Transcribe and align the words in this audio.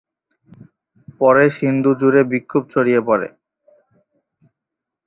পরে 1.21 1.45
সিন্ধু 1.57 1.91
জুড়ে 1.99 2.21
বিক্ষোভ 2.31 2.63
ছড়িয়ে 2.73 3.01
পড়ে। 3.07 3.27